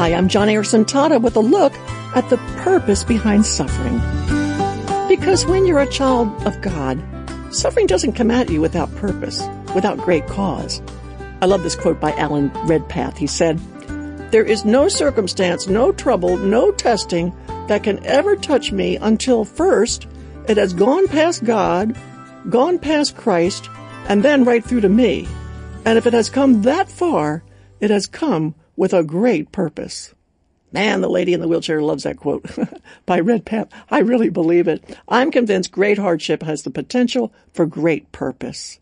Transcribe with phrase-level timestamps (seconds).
[0.00, 1.74] Hi, I'm Joni Eareckson Tada with a look
[2.16, 3.98] at the purpose behind suffering.
[5.08, 6.98] Because when you're a child of God,
[7.50, 10.80] suffering doesn't come at you without purpose, without great cause.
[11.42, 13.18] I love this quote by Alan Redpath.
[13.18, 13.58] He said,
[14.30, 17.36] There is no circumstance, no trouble, no testing
[17.68, 20.06] that can ever touch me until first
[20.48, 21.94] it has gone past God,
[22.48, 23.68] gone past Christ,
[24.08, 25.28] and then right through to me.
[25.84, 27.44] And if it has come that far,
[27.80, 30.14] it has come with a great purpose.
[30.72, 32.46] Man, the lady in the wheelchair loves that quote
[33.06, 33.68] by Redpath.
[33.90, 34.82] I really believe it.
[35.06, 38.80] I'm convinced great hardship has the potential for great purpose.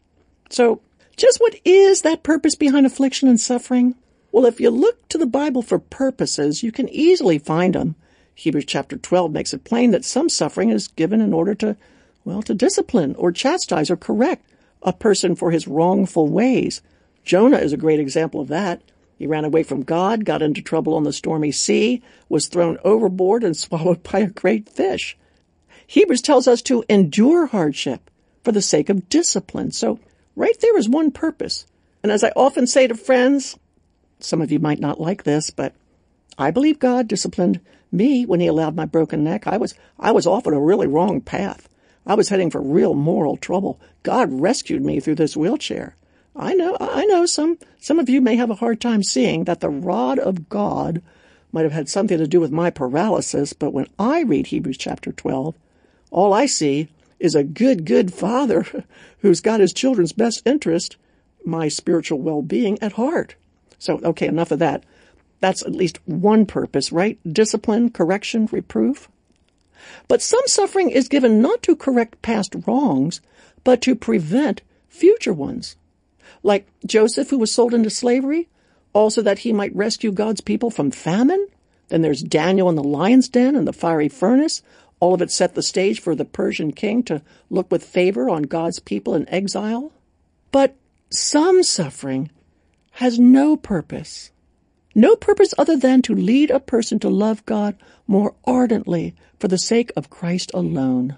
[0.50, 0.82] So,
[1.16, 3.96] just what is that purpose behind affliction and suffering?
[4.30, 7.96] Well, if you look to the Bible for purposes, you can easily find them.
[8.37, 11.76] Hebrews chapter 12 makes it plain that some suffering is given in order to,
[12.24, 14.48] well, to discipline or chastise or correct
[14.80, 16.82] a person for his wrongful ways.
[17.24, 18.80] Jonah is a great example of that.
[19.18, 23.42] He ran away from God, got into trouble on the stormy sea, was thrown overboard
[23.42, 25.16] and swallowed by a great fish.
[25.87, 28.10] Hebrews tells us to endure hardship
[28.45, 29.73] for the sake of discipline.
[29.73, 29.98] So
[30.37, 31.66] right there is one purpose.
[32.02, 33.59] And as I often say to friends,
[34.20, 35.74] some of you might not like this, but
[36.38, 39.46] I believe God disciplined me when he allowed my broken neck.
[39.46, 41.68] I was, I was off on a really wrong path.
[42.06, 43.80] I was heading for real moral trouble.
[44.02, 45.96] God rescued me through this wheelchair.
[46.37, 49.60] I know, I know some, some of you may have a hard time seeing that
[49.60, 51.02] the rod of God
[51.52, 55.12] might have had something to do with my paralysis, but when I read Hebrews chapter
[55.12, 55.54] 12,
[56.10, 58.66] all I see is a good, good father
[59.21, 60.96] who's got his children's best interest,
[61.45, 63.34] my spiritual well-being at heart.
[63.79, 64.84] So, okay, enough of that.
[65.41, 67.19] That's at least one purpose, right?
[67.31, 69.09] Discipline, correction, reproof.
[70.09, 73.21] But some suffering is given not to correct past wrongs,
[73.65, 75.76] but to prevent future ones
[76.43, 78.48] like Joseph who was sold into slavery,
[78.93, 81.47] also that he might rescue God's people from famine.
[81.88, 84.62] Then there's Daniel in the lion's den and the fiery furnace.
[85.00, 88.43] All of it set the stage for the Persian king to look with favor on
[88.43, 89.93] God's people in exile.
[90.50, 90.75] But
[91.11, 92.31] some suffering
[92.93, 94.31] has no purpose.
[94.95, 99.59] No purpose other than to lead a person to love God more ardently for the
[99.59, 101.16] sake of Christ alone.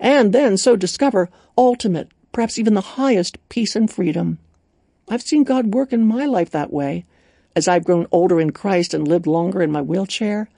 [0.00, 4.38] And then so discover ultimate, perhaps even the highest peace and freedom.
[5.08, 7.06] I've seen God work in my life that way.
[7.56, 10.50] As I've grown older in Christ and lived longer in my wheelchair,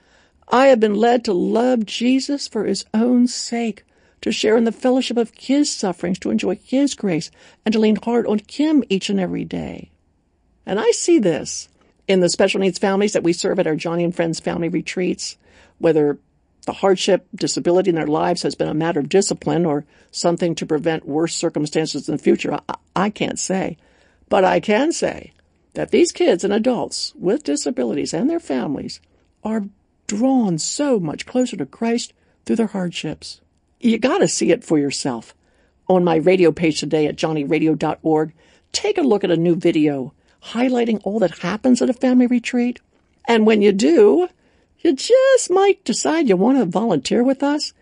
[0.49, 3.85] I have been led to love Jesus for his own sake,
[4.23, 7.31] to share in the fellowship of his sufferings, to enjoy his grace,
[7.65, 9.91] and to lean hard on him each and every day.
[10.65, 11.69] And I see this
[12.09, 15.37] in the special needs families that we serve at our Joni and Friends family retreats,
[15.79, 16.19] whether
[16.67, 20.67] the hardship, disability in their lives has been a matter of discipline or something to
[20.67, 23.79] prevent worse circumstances in the future, I, I can't say.
[24.29, 25.33] But I can say
[25.75, 29.01] that these kids and adults with disabilities and their families
[29.45, 29.65] are
[30.09, 32.13] drawn so much closer to Christ
[32.45, 33.41] through their hardships.
[33.81, 35.35] You gotta see it for yourself.
[35.89, 38.33] On my radio page today at joniradio.org,
[38.73, 40.13] take a look at a new video
[40.43, 42.81] highlighting all that happens at a family retreat.
[43.29, 44.29] And when you do,
[44.87, 47.73] you just might decide you want to volunteer with us.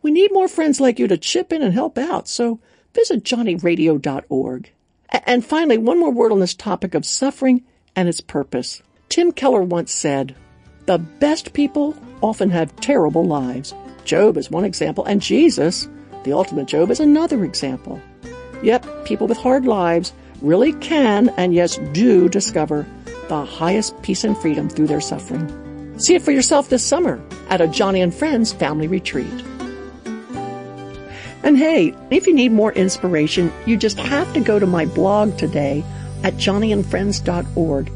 [0.00, 2.60] We need more friends like you to chip in and help out, so
[2.94, 4.72] visit joniradio.org.
[5.10, 7.62] And finally, one more word on this topic of suffering
[7.94, 8.82] and its purpose.
[9.10, 10.34] Tim Keller once said,
[10.86, 13.74] the best people often have terrible lives.
[14.04, 15.88] Job is one example, and Jesus,
[16.24, 18.00] the ultimate Job, is another example.
[18.62, 22.86] Yep, people with hard lives really can and yes do discover
[23.28, 25.65] the highest peace and freedom through their suffering.
[25.98, 29.32] See it for yourself this summer at a Joni and Friends family retreat.
[31.42, 35.38] And hey, if you need more inspiration, you just have to go to my blog
[35.38, 35.84] today
[36.22, 37.92] at joniandfriends.org